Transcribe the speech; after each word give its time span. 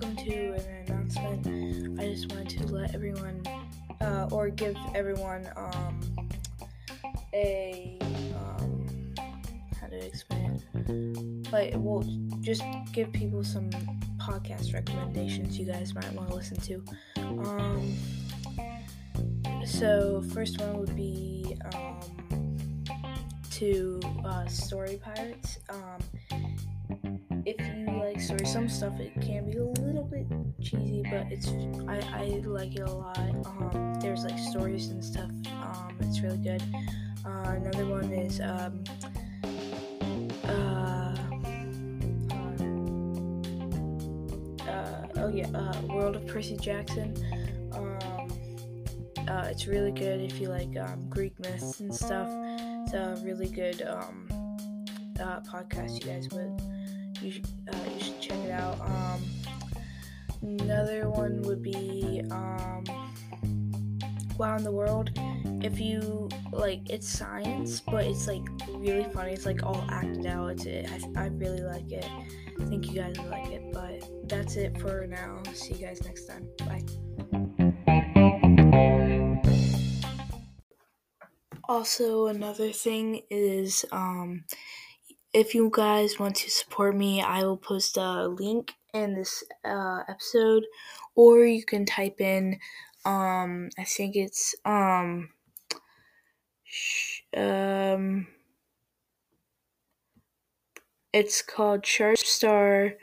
do 0.00 0.54
an 0.54 0.84
announcement. 0.86 2.00
I 2.00 2.08
just 2.08 2.32
wanted 2.32 2.58
to 2.58 2.66
let 2.66 2.94
everyone, 2.94 3.42
uh, 4.00 4.28
or 4.30 4.50
give 4.50 4.76
everyone, 4.94 5.48
um, 5.56 6.00
a, 7.32 7.98
um, 8.36 9.14
how 9.80 9.86
to 9.88 10.04
explain 10.04 10.60
it? 10.74 11.52
Like, 11.52 11.74
well, 11.76 12.04
just 12.40 12.62
give 12.92 13.12
people 13.12 13.42
some 13.44 13.70
podcast 14.18 14.74
recommendations 14.74 15.58
you 15.58 15.66
guys 15.66 15.94
might 15.94 16.12
want 16.12 16.28
to 16.30 16.34
listen 16.34 16.56
to. 16.58 16.84
Um, 17.18 17.96
so 19.64 20.22
first 20.32 20.60
one 20.60 20.78
would 20.78 20.94
be 20.96 21.56
um, 21.74 22.56
to 23.52 24.00
uh, 24.24 24.46
Story 24.46 25.00
Pirates. 25.02 25.58
Um, 25.70 26.00
if 27.46 27.60
you 27.60 27.86
like 27.98 28.20
story, 28.20 28.44
some 28.44 28.68
stuff 28.68 28.98
it 28.98 29.14
can 29.20 29.48
be 29.48 29.56
a 29.56 29.64
little 29.64 29.85
but 31.16 31.32
it's 31.32 31.48
I, 31.88 31.98
I 32.20 32.42
like 32.44 32.76
it 32.76 32.80
a 32.80 32.90
lot. 32.90 33.18
Um, 33.18 33.98
there's 34.00 34.24
like 34.24 34.38
stories 34.38 34.88
and 34.90 35.04
stuff. 35.04 35.30
Um, 35.50 35.96
it's 36.00 36.20
really 36.20 36.38
good. 36.38 36.62
Uh, 37.24 37.54
another 37.56 37.86
one 37.86 38.12
is 38.12 38.40
um, 38.40 38.84
uh, 40.44 41.16
uh, 44.68 45.06
oh 45.16 45.28
yeah, 45.28 45.48
uh, 45.54 45.80
World 45.88 46.16
of 46.16 46.26
Percy 46.26 46.56
Jackson. 46.56 47.14
Um, 47.72 48.28
uh, 49.28 49.48
it's 49.50 49.66
really 49.66 49.92
good 49.92 50.20
if 50.20 50.38
you 50.40 50.48
like 50.48 50.76
um, 50.76 51.08
Greek 51.08 51.38
myths 51.40 51.80
and 51.80 51.94
stuff. 51.94 52.28
It's 52.30 52.92
a 52.92 53.20
really 53.24 53.48
good 53.48 53.82
um, 53.82 54.28
uh, 55.18 55.40
podcast. 55.40 55.94
You 55.94 56.12
guys 56.12 56.28
would 56.32 56.60
you 57.22 57.30
should, 57.32 57.48
you 57.94 58.04
should 58.04 58.20
check 58.20 58.38
it 58.44 58.50
out. 58.50 58.78
Another 60.42 61.10
one 61.10 61.42
would 61.42 61.62
be 61.62 62.22
um, 62.30 62.84
Wow 64.38 64.56
in 64.56 64.64
the 64.64 64.72
World. 64.72 65.10
If 65.62 65.80
you 65.80 66.28
like, 66.52 66.90
it's 66.90 67.08
science, 67.08 67.80
but 67.80 68.04
it's 68.04 68.26
like 68.26 68.42
really 68.70 69.04
funny. 69.12 69.32
It's 69.32 69.46
like 69.46 69.62
all 69.62 69.84
acted 69.88 70.26
out. 70.26 70.48
It's 70.52 70.66
it, 70.66 70.88
I, 71.16 71.22
I 71.22 71.26
really 71.28 71.62
like 71.62 71.90
it. 71.90 72.06
I 72.60 72.64
think 72.64 72.86
you 72.88 73.00
guys 73.00 73.18
will 73.18 73.30
like 73.30 73.50
it. 73.50 73.62
But 73.72 74.28
that's 74.28 74.56
it 74.56 74.78
for 74.80 75.06
now. 75.06 75.42
See 75.52 75.74
you 75.74 75.86
guys 75.86 76.02
next 76.04 76.26
time. 76.26 76.48
Bye. 76.58 76.82
Also, 81.68 82.26
another 82.26 82.70
thing 82.70 83.22
is 83.28 83.84
um, 83.90 84.44
if 85.32 85.54
you 85.54 85.70
guys 85.72 86.18
want 86.18 86.36
to 86.36 86.50
support 86.50 86.94
me, 86.94 87.20
I 87.20 87.42
will 87.42 87.56
post 87.56 87.96
a 87.96 88.28
link 88.28 88.74
in 88.96 89.14
this 89.14 89.44
uh, 89.64 90.02
episode, 90.08 90.64
or 91.14 91.44
you 91.44 91.64
can 91.64 91.84
type 91.84 92.20
in, 92.20 92.58
um, 93.04 93.68
I 93.78 93.84
think 93.84 94.16
it's, 94.16 94.54
um, 94.64 95.30
sh- 96.64 97.22
um, 97.36 98.26
it's 101.12 101.42
called 101.42 101.82
Sharpstar. 101.82 102.96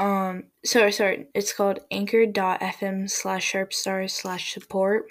Um, 0.00 0.44
sorry, 0.64 0.92
sorry, 0.92 1.26
it's 1.34 1.52
called 1.52 1.80
anchor.fm 1.90 3.10
slash 3.10 3.52
sharpstar 3.52 4.08
slash 4.08 4.54
support. 4.54 5.10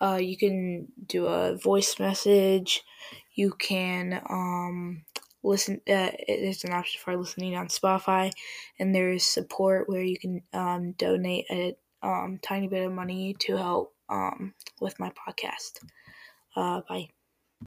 Uh, 0.00 0.18
you 0.20 0.36
can 0.36 0.88
do 1.06 1.26
a 1.26 1.56
voice 1.56 2.00
message. 2.00 2.82
You 3.34 3.52
can 3.52 4.20
um, 4.28 5.04
listen. 5.42 5.80
Uh, 5.88 6.10
there's 6.26 6.64
an 6.64 6.72
option 6.72 7.00
for 7.04 7.16
listening 7.16 7.56
on 7.56 7.68
Spotify, 7.68 8.32
and 8.78 8.94
there 8.94 9.12
is 9.12 9.24
support 9.24 9.88
where 9.88 10.02
you 10.02 10.18
can 10.18 10.42
um, 10.52 10.92
donate 10.92 11.46
a 11.50 11.76
um, 12.02 12.38
tiny 12.42 12.68
bit 12.68 12.86
of 12.86 12.92
money 12.92 13.34
to 13.40 13.56
help 13.56 13.94
um, 14.08 14.54
with 14.80 14.98
my 14.98 15.10
podcast. 15.10 15.80
Uh, 16.56 16.80
bye. 16.88 17.08